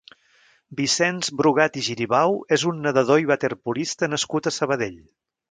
Vicenç 0.77 1.29
Brugat 1.41 1.77
i 1.81 1.83
Giribau 1.89 2.33
és 2.57 2.65
un 2.73 2.81
nedador 2.87 3.23
i 3.25 3.29
waterpolista 3.33 4.11
nascut 4.17 4.53
a 4.53 4.57
Sabadell. 4.59 4.99